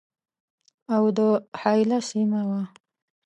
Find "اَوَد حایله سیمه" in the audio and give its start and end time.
0.95-2.41